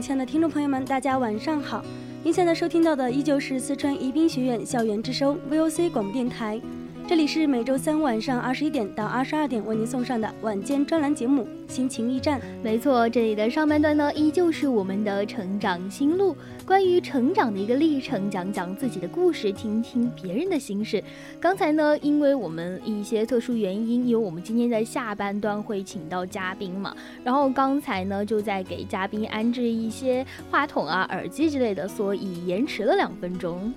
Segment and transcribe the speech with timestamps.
[0.00, 1.84] 亲爱的听众朋友们，大家晚上好。
[2.24, 6.60] 您现在收听到的依旧是四川宜宾学院校园之声 VOC 广播电台，
[7.08, 12.40] 这里是每周三晚上二十一点到二十二点为您送上的晚间专栏节目《心情驿站》。
[12.62, 21.02] 没错，这里的上半段呢，依旧是我们的成长心路，关于成长的一个历程，讲讲自己的故事，听听别人的心事。
[21.40, 33.74] 刚才呢，因为我们一些特殊原因，因为我们今天在下半段会请到嘉宾嘛，然后刚才呢就在给嘉宾安置一些话筒啊、耳机之类的，所以延迟了两分钟。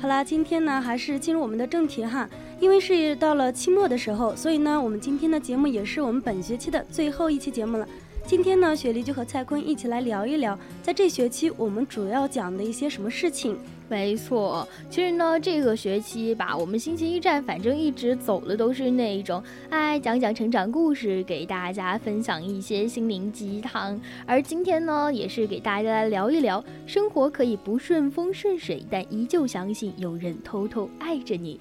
[0.00, 2.26] 好啦，今天呢还是进入我们的正题哈，
[2.58, 7.86] 因为是到了期末的时候，所以呢我们今天的节目也是我们本学期的最后一期节目了。
[8.26, 13.58] 今天呢，雪莉就和蔡坤一起来聊一聊，在这学期我们主要讲的一些什么事情。
[13.90, 24.00] 没错，其实呢，这个学期吧，我们心情驿站反正一直走的都是那一种，哎，讲讲成长故事，给大家分享一些心灵鸡汤。
[24.24, 31.58] 而今天呢，也是给大家来聊一聊，生活可以不顺风顺水，但依旧相信有人偷偷爱着你。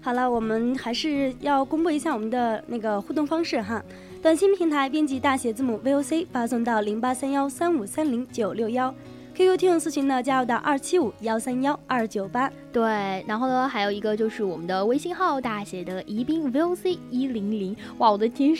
[0.00, 3.82] 好了，我们还是要公布一下我们的那个互动方式哈。
[4.22, 8.94] 短信平台编辑大写字母 VOC 发送到零八三幺三五三零九六幺
[9.34, 12.50] ，QQ 听友私群呢加入到二七五幺三幺二九八。
[12.72, 12.82] 对，
[13.26, 17.76] 然后呢，还有一个就是我们的微信号大写的宜宾 VOC 一零零。
[17.98, 18.56] 哇，我的天，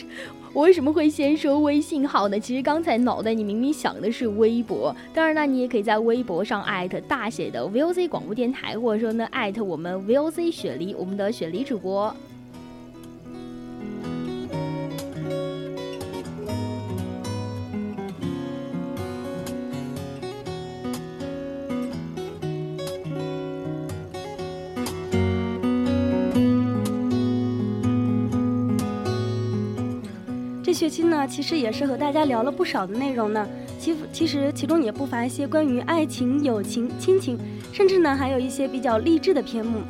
[0.52, 2.38] 我为什么会先说微信号呢？
[2.38, 4.94] 其实刚才脑袋里明明想的是微博。
[5.12, 12.14] 当然呢，你也可以在微博上艾特大写的 VOC 广播电台，或者说呢艾特我们 VOC 雪梨，我们的雪梨主播。
[30.84, 33.48] 这期呢，其实也是和大家聊了不少的内容呢。
[33.78, 37.38] 其其实其中也不乏一些关于爱情、友情、亲情，
[37.72, 39.80] 甚至呢还有一些比较励志的篇目。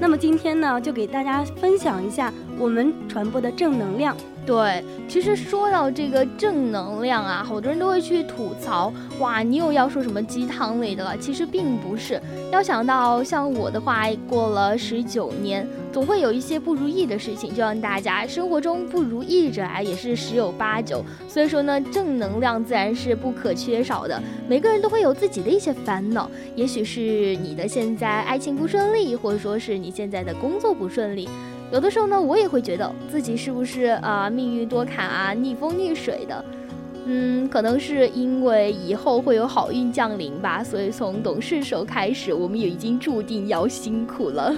[0.00, 4.16] 那么今天呢，就给大家分享一下我们传播的正能量。
[4.46, 11.16] 对，其实说到这个正能量啊，好多人都会去吐槽，哇，你又要说什么鸡汤类的了？
[11.16, 12.20] 其实并不是。
[12.52, 21.02] 要想到像我的话，过了十九年，总会有一些不如意的事情，就像大家生活中不如意者啊，也是十有八九。
[21.26, 24.22] 所以说呢，正能量自然是不可缺少的。
[24.46, 31.30] 每个人都会有自己的一些烦恼，也许是你的现在爱情不顺利，或者说是你现在的工作不顺利。
[31.72, 36.44] 有的时候呢，我也会觉得自己是不是啊命运多坎啊，逆风逆水的。
[37.06, 44.54] 嗯，可能是因为以后会有好运降临吧，所以从懂事时候开始，我们也已经注定要辛苦了。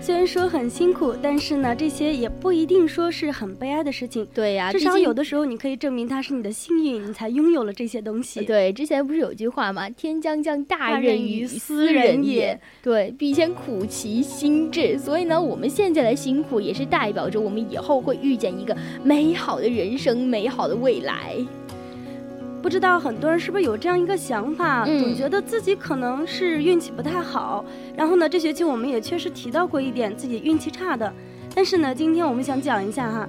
[0.00, 4.26] 虽然说很辛苦，但是呢，这些也不一定说是很悲哀的事情。
[4.34, 8.40] 对呀，至少有的时候你可以证明它是你的幸运，你才拥有了这些东西。
[8.42, 9.90] 对，之前不是有句话吗？
[9.90, 12.58] 天将降大任于斯人也。
[12.82, 14.98] 对，必先苦其心志。
[14.98, 18.74] 所以呢，我们现在的辛苦也是代表着我们以后会遇见一个
[19.04, 21.36] 美好的人生、美好的未来。
[22.62, 27.64] 不知道很多人是不是有这样一个想法，嗯总觉得自己可能是运气不太好。
[27.96, 31.12] 然后呢，这学期我们也确实提到过一点自己运气差的。
[31.54, 33.28] 但是呢，今天我们想讲一下哈，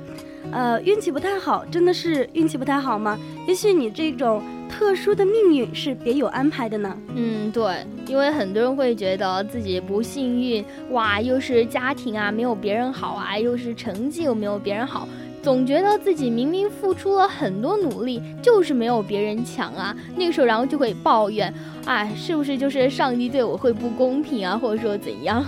[0.52, 3.18] 呃，运气不太好，真的是运气不太好吗？
[3.48, 6.96] 也许你这种特殊的命运是别有安排的呢。
[7.16, 15.08] 嗯，对，因为很多人会觉得自己不幸运，哇，又是家庭啊没有别人好啊，又是成绩又没有别人好，
[15.50, 19.98] 总觉得自己明明付出了很多努力，就是没有别人强啊。
[20.16, 21.52] 那个时候，然后就会抱怨，
[21.86, 25.44] 哎，是不是就是上帝对我会不公平啊，或者说怎样？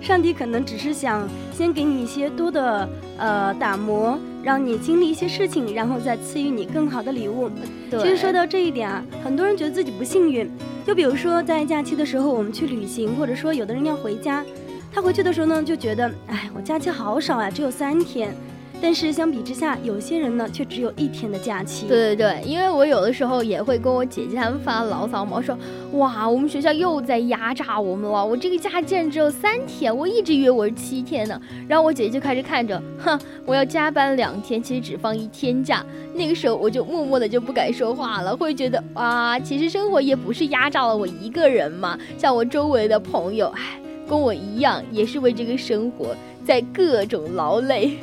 [0.00, 2.88] 上帝可能只是想先给你一些多的
[3.18, 7.50] 呃打磨，让你经历一些事情，然后再赐予你更好的礼物。
[7.90, 10.50] 其实说到这一点啊，很多人觉得自己不幸运。
[10.86, 14.42] 就比如说在假期的时候，我们去旅行，或者说有的人要回家，
[14.90, 18.34] 他回去的时候呢，就觉得，哎，我假期好少啊，只有三天。
[18.82, 21.86] 但是相比之下，有些人呢却只有一天的假期。
[21.86, 25.56] 对对对，因为我有的时候也会跟我姐姐他们发牢骚嘛，我说
[25.92, 31.40] 哇，我们学校又在压榨我们了，我这个假竟然只有三天，我一直以为我是七天呢。
[31.68, 35.86] 然后我姐姐就开始看着，哼，我要加班两天，其实只放一天假。
[36.12, 47.96] 那个时候我就默默的就不敢说话了，会觉得哇，其实生活也不是压榨了我一个人嘛，像我周围的朋友，唉，跟我一样，也是为这个生活在各种劳累。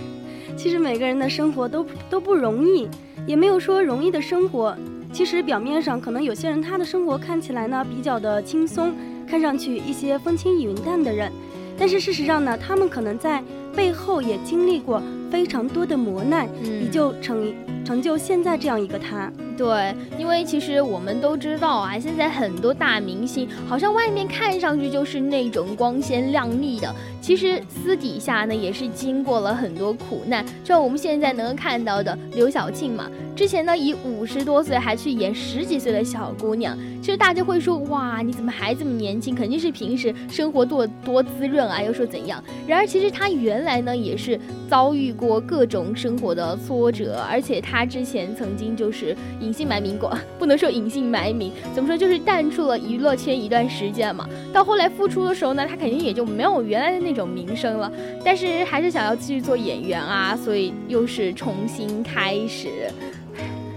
[0.59, 2.85] 其实每个人的生活都都不容易，
[3.25, 4.75] 也没有说容易的生活。
[5.13, 8.93] 其实表面上可能有些人他的生活看起来呢比较的轻松，
[9.25, 11.31] 看上去一些风轻云淡的人，
[11.77, 13.41] 但是事实上呢，他们可能在
[13.73, 15.01] 背后也经历过
[15.31, 17.53] 非常多的磨难，也就成
[17.85, 19.31] 成就现在这样一个他。
[19.59, 30.45] 对，因为其实我们都知道啊，现在很多大明星好像外面看上去就是那种光鲜亮丽的，其实私底下呢也是经过了很多苦难。
[30.63, 39.35] 就像我们现在能看到的刘晓庆嘛，之前呢以五十多岁还去演十几岁的小姑娘，其实大家会说哇，你怎么还这么年轻？
[39.35, 42.41] 肯定是平时生活多多滋润啊，又说怎样？
[42.65, 44.39] 然而其实她原来呢也是
[44.69, 49.13] 遭遇过各种生活的挫折，而且她之前曾经就是。
[49.49, 54.29] 隐姓埋名过，不能说隐姓埋名，怎么说就是淡出了娱乐圈一段时间嘛。
[54.53, 57.91] 到后来复出的时候呢，他肯定也就没有原来的那种名声了。
[58.23, 62.69] 但是还是想要继续做演员啊，所以又是重新开始。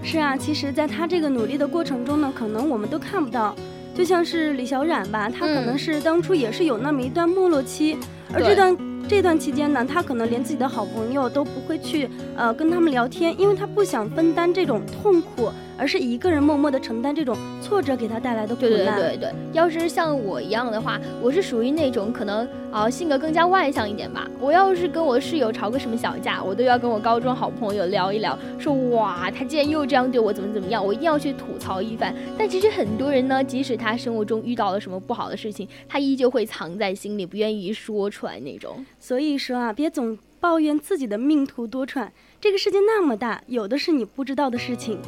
[0.03, 3.55] 是啊，其实，在他这个努力的过程中呢，可能我们都看不到。
[3.95, 7.97] 就像是李小冉吧，他可能是当初也是有那么一段没落期，
[8.31, 8.77] 而这段
[9.07, 15.51] 这段期间呢，他可能连自己的好朋友都不会去呃跟他们聊天，因为他不想分担这种痛苦。
[15.77, 18.69] 而是一个人默默的承担这种挫折给他带来的苦难。
[18.69, 24.29] 对对对对，要是像我一样的话，我是属于那种可能啊性格更加外向一点吧。
[24.39, 32.13] 我要是跟我室友吵个什么小架，我都要跟我高中好朋友聊一聊，说哇他竟然又这样对我，怎么怎么样，我一定要去吐槽一番。
[32.37, 38.85] 但其实很多人呢，即使他生活中遇到了什么不好的事情，他依旧会藏在心里，不愿意说出来那种。
[38.99, 42.09] 所以说啊，别总抱怨自己的命途多舛，
[42.41, 44.99] 这个世界那么大，有的是你不知道的事情。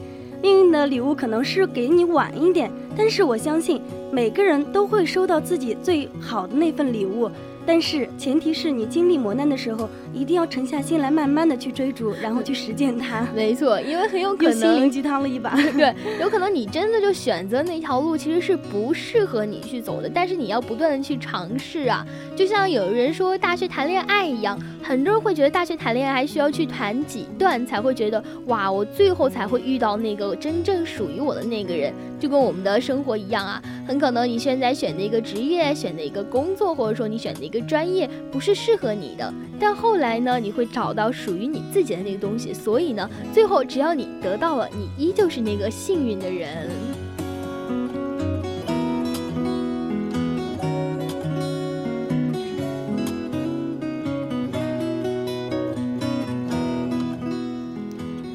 [0.41, 3.81] 命运的礼物可能是给你晚一点，但是我相信
[4.13, 7.29] 每个人都会收到自己最好的那份礼物。
[7.65, 13.27] 但是前提是你经历磨难的时候，一定要沉下心来，慢慢的去追逐，然后去实践它。
[13.35, 15.55] 没错，因为很有可能心灵鸡汤了一把。
[15.75, 20.07] 对，有可能你真的就选择那条路，其实是不适合你去走的。
[20.07, 31.93] 但是你要不断的去尝试啊，就像有人说大学谈恋爱一样，很多人会觉得大学谈恋爱还需要去谈几段才会觉得哇，我最后才会遇到那个真正属于我的那个人。
[32.17, 42.53] 就跟我们的生活一样啊，很可能你现在选的一个职业，选的一个工作，或者说你选的一个专业不是适合你的，但后来呢，你会找到属于你自己的那个东西。
[42.53, 46.69] 所以呢，最后只要你得到了，你依旧是那个幸运的人。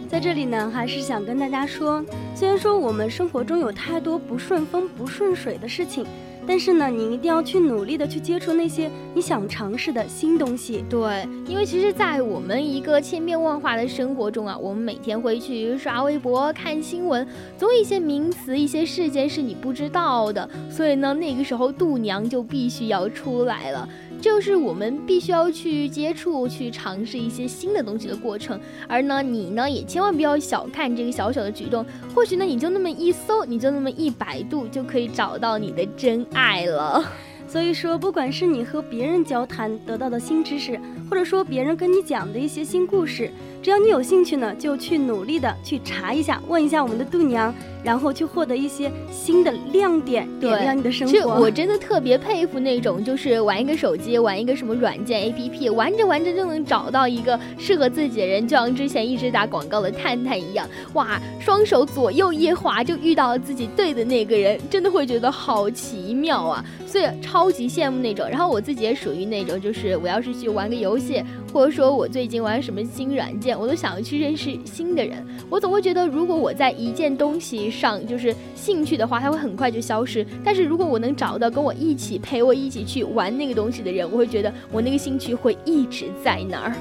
[0.09, 2.05] 在这里呢，还是想跟大家说，
[2.35, 6.05] 虽然说我们生活中有太多不顺风、不顺水的事情，
[6.47, 10.85] 但是呢，你一定要去努力的去接触那些你想尝试的新东西。
[10.89, 23.89] 对，因为其实，在我们一个千变万化的生活中啊，我们每天会去刷微博、看新闻，总有一些名词、一些事件是你不知道的，所以呢，那个时候度娘就必须要出来了。
[24.21, 31.85] 就是我们必须要去接触、去尝试一些新的东西的过程，而呢，你呢也千万不要小看这个小小的举动，
[32.15, 37.03] 或许呢，你就那么一搜，你就那么一百度，就可以找到你的真爱了。
[37.49, 40.79] 所以说，不管是你和别人交谈得到的新知识，
[41.11, 43.29] 或者说别人跟你讲的一些新故事，
[43.61, 47.53] 只要你有兴趣呢，就去努力的去查一下，问一下我们的度娘。
[47.83, 51.13] 然后去获得一些新的亮点，点亮你的生活。
[51.13, 66.65] 其实我真的特别佩服那种，就是玩一个手机，玩一个什么软件 APP，玩着玩着就能找到一个适合自己的人，就像之前一直打广告的探探一样，哇，双手左右一滑就遇到了自己对的那个人，真的会觉得好奇妙啊！
[66.87, 68.29] 所以超级羡慕那种。
[68.29, 71.23] 然后我自己也属于那种，就是我要是去玩个游戏，
[71.53, 75.25] 或者说我最近玩什么新软件，我都想要去认识新的人。
[75.49, 77.70] 我总会觉得，如果我在一件东西。
[77.71, 80.27] 上就是兴趣的话，它会很快就消失。
[80.45, 86.75] 但是如果我能找到跟我一起陪我一起去玩那个东西的人，我会觉得我那个兴趣会一直在那儿。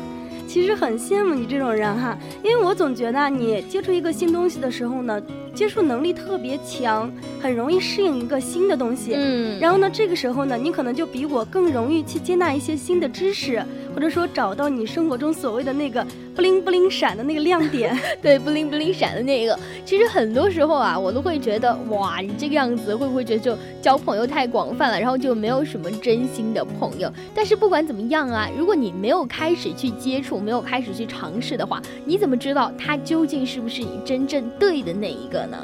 [0.48, 5.22] 其实很羡慕你这种人哈，因为我总觉得你接触一个新东西的时候呢，
[5.54, 7.08] 接触能力特别强，
[7.40, 9.14] 很容易适应一个新的东西。
[9.14, 16.06] 嗯，然后呢，这个时候呢，你可能就比我更容易去接纳一些新的知识，或者说找到你生活中所谓的那个
[16.36, 17.98] 不灵不灵闪的那个亮点。
[18.22, 19.58] 对，不灵不灵闪的那个。
[19.86, 27.12] 其实很多时候啊，我都会觉得，哇，你这个样子会不会觉得就交朋友太广泛了，然后就没有什么真心的朋友？
[27.34, 35.58] 但是不管怎么样啊，如果你没有开始去接触，没有开始去尝试的话，你怎么知道他究竟是不是你真正对的那一个呢？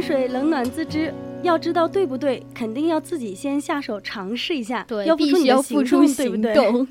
[0.00, 1.12] 水，冷暖自知。
[1.42, 4.84] 要知道对不对，肯定要自己先下手尝试一下。
[4.88, 6.54] 对，要付出你的必须要付出对不对？
[6.54, 6.88] 行动。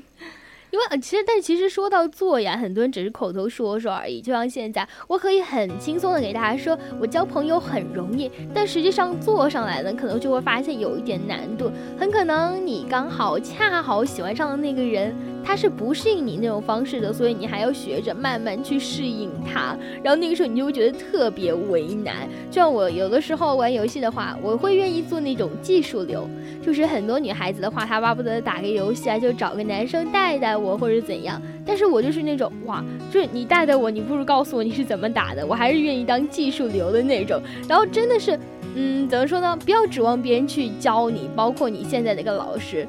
[0.70, 4.20] 因为呃其实，但其实说到做呀，很多人只是口头说说而已。
[4.20, 11.70] 就像现在，我可以很轻松的给大家说，我交朋友很容易，但实际上做上来呢，可能就会发现有一点难度。
[11.98, 15.14] 很可能你刚好恰好喜欢上的那个人，
[15.44, 19.76] 他是不适应你那种方式的，所以你还要学着慢慢去适应他。
[20.02, 22.28] 然后那个时候你就会觉得特别为难。
[22.50, 26.28] 就像我有的时候玩游戏的话，我会愿意做那种技术流，
[26.64, 31.40] 就是很多女孩子的话，她巴不得打个游戏啊，就找个男生带带我或者怎样。
[31.64, 37.40] 但是我就是那种哇，就是你带带我，你不如告诉我你是怎么打的，我还是愿意当技术流的那种。
[37.68, 38.38] 然后真的是，
[38.74, 39.56] 嗯，怎么说呢？
[39.64, 42.86] 不要指望别人去教你，包括你现在的一个老师。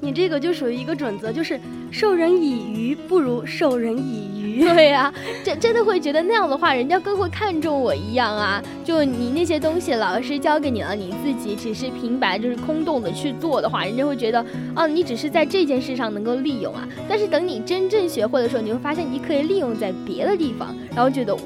[0.00, 4.40] 你这个就属于一个准则，就是授人以鱼不如授人以渔。
[4.64, 8.62] 对呀、真真的会觉得那样的话，人家更会看重我一样啊。
[8.84, 14.44] 就你那些东西，老师教给你了，你自己只是平白就是空洞的去做的话，人家会觉得，
[14.76, 16.86] 哦，你只是在这件事上能够利用啊。
[17.08, 21.40] 但是等你真正学会的时候，你会发现你可以利用在别的地方，然后觉得哇，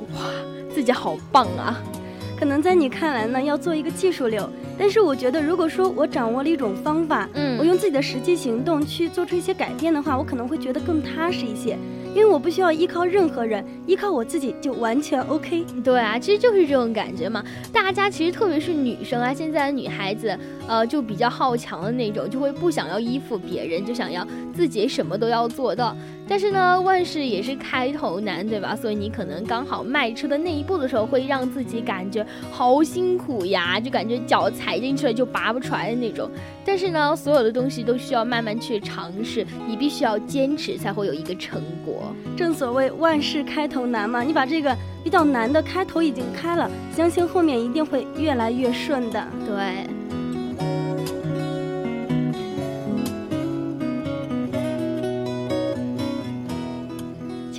[0.74, 1.80] 自己好棒啊。
[2.44, 4.46] 可能在你看来呢，要做一个技术流，
[4.78, 11.78] 但是我觉得，如果说我掌握了一种方法，嗯我用自己的实际行动去做出一些改变的话，我可能会觉得更踏实一些，
[12.14, 15.64] 因为我不需要依靠任何人，依靠我自己就完全 OK。
[15.82, 17.42] 对啊，其实就是这种感觉嘛。
[17.72, 24.22] 大家其实特别是女生啊，现在的女孩子，呃，就比较好强的那种，就会不想要依附别人，就想要
[24.54, 25.96] 自己什么都要做到。
[26.26, 28.74] 但是呢，万事也是开头难，对吧？
[28.74, 36.30] 所以你可能刚好迈出的那一步的时候，会让自己感觉好辛苦呀，就感觉脚踩进去了就拔不出来的那种。
[36.64, 42.14] 但是呢，所有的东西都需要慢慢去尝试，你必须要坚持，才会有一个成果。
[42.36, 49.22] 正所谓万事开头难嘛，你把这个比较难的开头已经开了，相信后面一定会越来越顺的。
[49.46, 49.93] 对。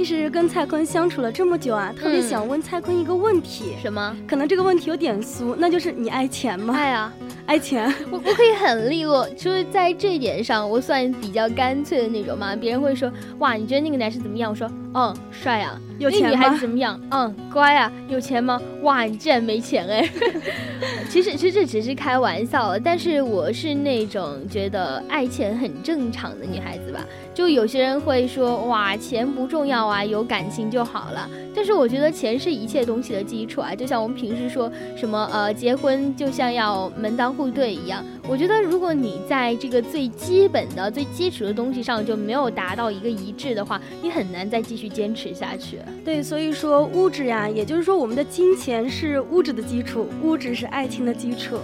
[0.06, 4.16] 实跟蔡坤相处了这么久啊，特别嗯想问蔡坤一个问题，什么？
[4.28, 6.74] 可能这个问题有点俗，那就是你爱钱吗？
[6.76, 7.14] 爱啊！
[7.46, 7.92] 爱钱。
[8.12, 12.56] 我我可以很利落，就是在这一点上，我算比较干脆的那种嘛。
[12.56, 14.52] 别人会说，哇，你觉得那个男生怎么样？
[14.52, 15.80] 我说，嗯，帅啊。
[15.98, 17.00] 有钱那女孩子怎么样？
[17.12, 17.92] 嗯，乖啊。
[18.10, 18.60] 有钱吗？
[18.82, 20.10] 哇，你竟然没钱哎。
[21.10, 27.06] 其实其实这只是开玩笑了，但是我是那种觉得爱钱很正常的女孩子吧。
[27.34, 31.30] 就有些人会说，哇，钱不重要啊，有感情就好了。
[31.54, 38.04] 但是我觉得钱是一切东西的基础啊，就像我们平时说什么呃，结婚就像要门当户对一样。
[38.28, 45.80] 我觉得如果你在这个最基本的、最基础的东西上就没有达到一个一致的话，你很难再继续坚持下去。
[46.04, 51.58] 对，所以说物质呀，也就是说我们的金钱是物质的基础，物质是爱情的基础。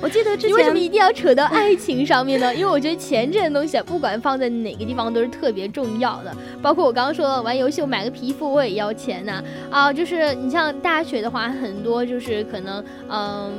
[0.00, 2.54] 我记得之 前为什么一定要扯到爱情上面呢？
[2.54, 6.34] 因为我觉得钱这件东西啊，不管放在哪个地方都是特别重要的。
[6.62, 9.92] 包括我刚刚说了，玩游戏我买个皮肤我也要钱呐、啊。
[9.92, 13.52] 就是你像大学的话，很多就是可能嗯，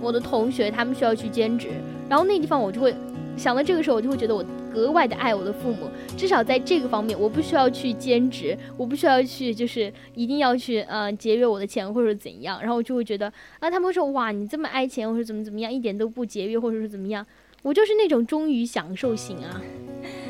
[0.00, 1.68] 我的同学他们需要去兼职，
[2.08, 2.94] 然后那地方我就会
[3.36, 13.26] 想到这个时候，我就会觉得我格外的爱我的父母，至少在这个方面，我不需要去兼职，我不需要去就是一定要去呃节约我的钱或者怎样，然后我就会觉得
[13.58, 17.24] 啊，他们会说哇你这么爱钱或者怎么怎么样，一点都不节约或者是怎么样，
[17.62, 19.60] 我就是那种忠于享受型啊。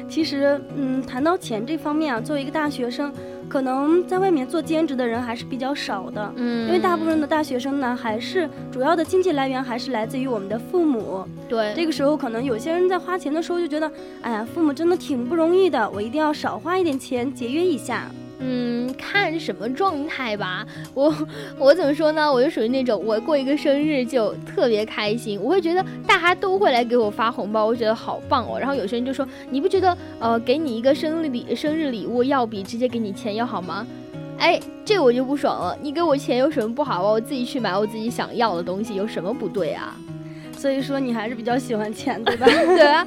[0.08, 3.12] 其实，嗯，谈到钱这方面啊，作为一个大学生，
[3.48, 6.32] 可能在外面做兼职的人还是比较少的。
[6.36, 11.26] 嗯因为大部分的大学生呢，还是主要的经济来源还是来自于我们的父母。
[11.48, 13.90] 对这个时候，可能有些人在花钱的时候就觉得，
[14.22, 18.10] 哎呀，父母真的挺不容易的，我一定要少花一点钱，节约一下。
[18.46, 20.66] 嗯，看什么状态吧。
[20.92, 21.14] 我
[21.58, 22.30] 我怎么说呢？
[22.30, 28.58] 我就属于那种，我过一个生日就特别开心，我会觉得大家都会来给我发红包，我觉得好棒哦。
[28.58, 33.86] 然后有些人就说，你不觉得呃，给你一个生日礼生日礼物要比直接给你钱要好吗？
[34.36, 35.78] 哎，这我就不爽了。
[35.80, 37.12] 你给我钱有什么不好啊？
[37.12, 39.96] 我自己去买我自己想要的东西有什么不对啊？
[40.64, 42.47] 所以说你还是比较喜欢钱，对吧？
[42.49, 43.06] 对啊，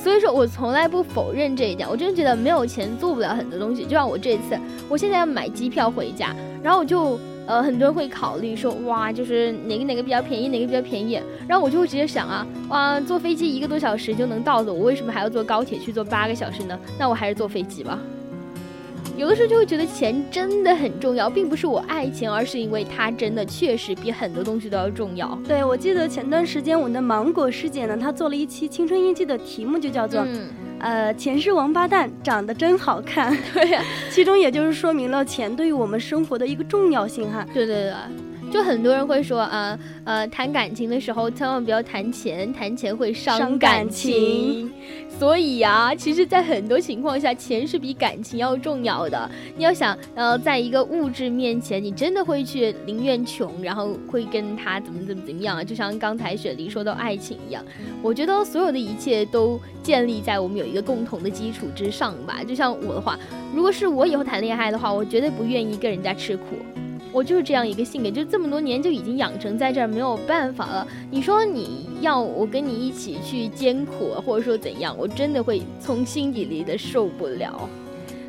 [0.00, 1.88] 所以说我从来不否认这一点。
[1.90, 3.82] 我真的觉得没有钱做不了很多东西。
[3.82, 4.56] 就像我这次，
[4.88, 6.32] 我现在要买机票回家，
[6.62, 11.20] 然后我就呃很多人会考虑说哇，就是哪个哪个比较便宜，哪个比较便宜。
[11.48, 16.78] 然后我就会直接想啊，哇，坐飞机一个多小时就能到的，我为什么还要坐高铁去坐八个小时呢？
[16.96, 17.98] 那我还是坐飞机吧。
[19.16, 25.38] 有的时候就会觉得钱真的很重要，并不是我爱钱，而是因为它真的确实比很多东西都要重要。
[25.46, 30.26] 对，我记得前段时间我的芒果师姐呢，她做了一期青春印记的题目，就叫做
[30.80, 33.36] “呃，钱是王八蛋，长得真好看”。
[33.54, 37.46] 对呀，其中也就是说明了钱对于我们生活的一个重要性哈。
[37.54, 37.92] 对对对。
[38.52, 44.70] 就很多人会说啊，呃，谈感情的时候千万不要谈钱，谈钱会伤感情。
[45.18, 49.30] 所以呀，其实，在很多情况下，钱是比感情要重要的。
[49.56, 55.64] 你要想，呃，在一个物质面前，你真的会去宁愿穷，然后会跟他怎么怎么怎么样啊？
[55.64, 57.64] 就像刚才雪梨说到爱情一样，
[58.02, 62.40] 我觉得所有的一切都建立在我们有一个共同的基础之上吧。
[62.46, 63.18] 就像我的话，
[63.54, 66.44] 如果是我以后谈恋爱的话，我绝对不愿意跟人家吃苦。
[67.12, 70.86] 我就是这样一个性格，就这么多年就已经养成在这儿没有办法了。
[71.10, 77.68] 你说你要我跟你一起去艰苦，或者说怎样，我真的会从心底里的受不了。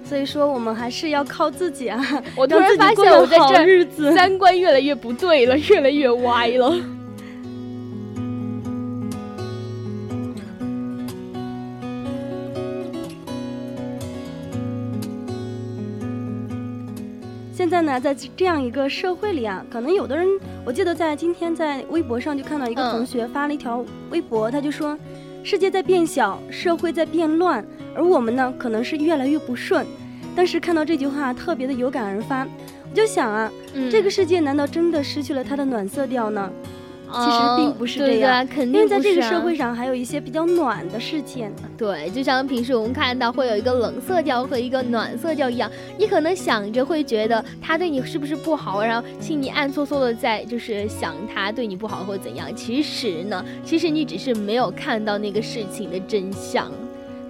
[0.05, 1.97] 所以说，我们还是要靠自己啊！
[2.35, 6.75] 我突然发现我在这日子三观越来越不对了，越来越歪了。
[17.73, 20.27] 在呢，在这样一个社会里啊，可能有的人，
[20.63, 24.95] 我记得在今天在微博上就看到一个同学发了一条微博，他就说，
[25.43, 27.65] 世界在变小，社会在变乱，
[27.95, 29.83] 而我们呢，可能是越来越不顺。
[30.35, 32.43] 当时看到这句话，特别的有感而发，
[32.91, 33.51] 我就想啊，
[33.89, 36.51] 这个世界难道真的失去了它的暖色调呢？
[37.13, 41.51] 其实并不是这样，因为在这个社会上还有一些比较暖的事情。
[41.77, 52.47] 对，就像平时我们看到会有一个冷色调和一个暖色调一样，你可能想着会觉得他对你是不是不好，然后心里暗搓搓的在就是想他对你不好或怎样。
[52.55, 56.71] 其实呢，其实你只是没有看到那个事情的真相。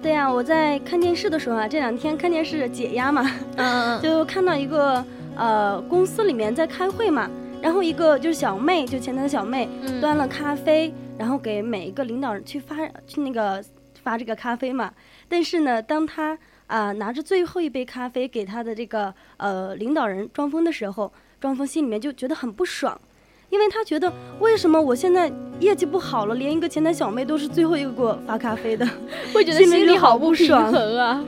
[0.02, 5.04] 对呀，我在看电视的时候啊，这两天看电视解压嘛，嗯，就看到一个
[5.36, 7.28] 呃公司里面在开会嘛。
[7.64, 9.66] 然后一个就是小妹，就前台的小妹，
[9.98, 13.64] 端了咖啡，然后给每一个领导人去发，去那个
[14.02, 14.92] 发这个咖啡嘛。
[15.30, 23.00] 但是呢，当他啊拿着最后一杯咖啡给他的这个呃领导人庄峰的时候，庄峰心里面就觉得很不爽，
[23.48, 28.86] 因为他觉得为什么我现在业绩不好了，连一个前台小妹都是最后一个给我发咖啡的，
[29.32, 31.24] 会觉得心里好不平衡啊。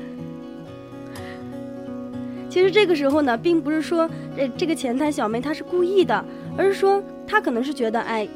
[2.57, 6.25] 其实这个时候呢，并不是说，呃，这个前台小妹她是故意的，
[6.57, 8.27] 而是说她可能是觉得，哎，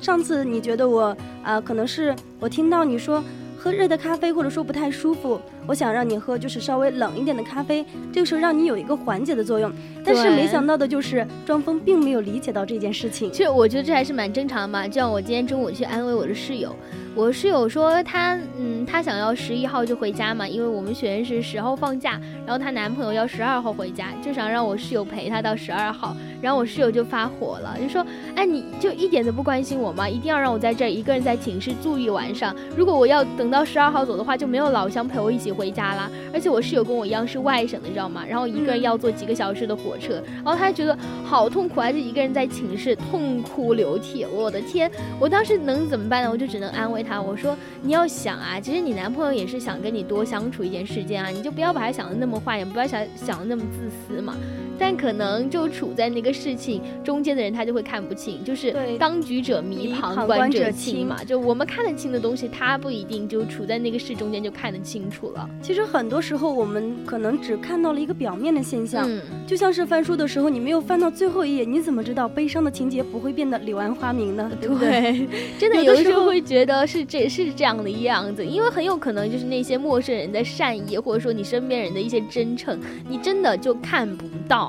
[0.00, 3.22] 上次你觉得我，啊，可能是我听到你说
[3.66, 5.40] 喝热的咖啡，或者说不太舒服。
[5.66, 9.72] 我想让你喝就是稍微冷一点的咖啡，这个时候让你有一个缓解的作用。
[10.04, 13.28] 但是没想到的就是庄峰并没有理解到这件事情。
[13.32, 14.86] 其实我觉得这还是蛮正常的嘛。
[14.86, 16.72] 就像我今天中午去安慰我的室友，
[17.16, 26.16] 我室友说她嗯她想要十一号就回家嘛，因为我们学院是十号放假，然后她男朋友要十二号回家，就想让我室友陪她到十二号。
[26.46, 28.06] 然后我室友就发火了，就说
[28.36, 30.08] 哎你就一点都不关心我吗？
[30.08, 32.54] 一定要让我在这儿一个人在寝室住一晚上？
[32.76, 35.56] 如果我要等到十二号走的话，就没有老乡陪我一起。
[35.56, 38.22] 回家啦，而且我室友跟我一样是外省的，你知道吗？
[38.28, 44.26] 然后一个人要坐几个小时的火车，然后他还觉得好痛苦，还是一个人在寝室痛哭流涕。
[44.26, 46.30] 我的天，我当时能怎么办呢？
[46.30, 54.36] 我就只能安慰他，我说你要想啊，其实你男朋友也是想跟你多相处一点时间啊，你就不要把他想的那么坏，也不要想想的那么自私嘛。
[54.78, 61.22] 但可能就处在那个事情中间的人，他就会看不清，就是当局者迷，旁观者清嘛。
[61.24, 65.48] 就我们看得清的东西，他不一定就处在那个事中间就看得清楚了。
[65.62, 69.08] 其实很多时候，我们可能只看到了一个表面的现象，
[69.46, 74.50] 就像是翻书的时候，你没有翻到最后一页，你怎么知道悲伤的情节不会变得柳暗花明呢？
[74.60, 75.26] 对不对？
[75.58, 84.65] 真的有的时候会觉得是这是这样的一样子，因为很有可能就是那些陌生人的善意，或者说你身边人的一些真诚，你真的就看不到。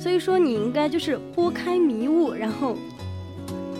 [0.00, 2.76] 所以说，你应该就是拨开迷雾，然后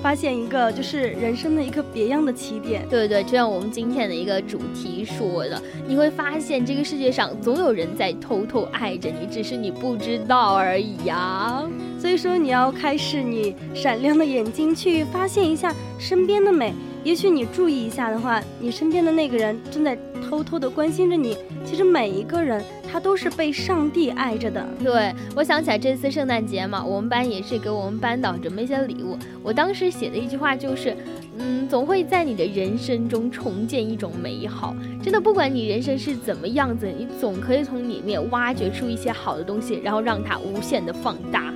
[0.03, 2.87] 发现一个就是人生的一个别样的起点。
[2.89, 11.63] 对对，就像我们今天的一个主题说的，你会发现这个世界上总有人在偷偷爱着你，只是你不知道而已呀。
[11.99, 16.75] 所以说，你要开始你闪亮的眼睛去发现一下身边的美。
[17.05, 21.37] 也许你注意一下的话，你身边的那个人正在偷偷的关心着你。
[21.65, 24.67] 其实每一个人，他都是被上帝爱着的。
[24.83, 29.17] 对我想起来这次圣诞节嘛，我们班也是给我们班导准备一些礼物。
[29.43, 30.97] 我当时写的一句话就是，
[31.39, 34.75] 嗯，总会在你的人生中重建一种美好。
[35.03, 41.52] 真的，不管你人生是怎么样子，你总可以从里面挖掘出一些好的东西，然后让它无限的放大。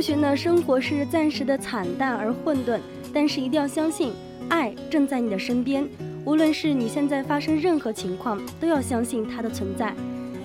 [0.00, 2.80] 或许呢，生活是暂时的惨淡而混沌，
[3.12, 4.14] 但是一定要相信，
[4.48, 5.86] 爱正在你的身边。
[6.24, 9.92] 无论是你现在发生任何情况，都要相信它的存在。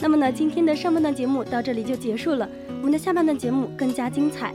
[0.02, 4.54] 那么呢，今天的上半段节目到这里就结束了，我们的下半段节目更加精彩。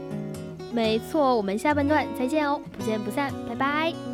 [0.71, 4.10] 没错，我们下半段再见哦，不见不散，拜拜。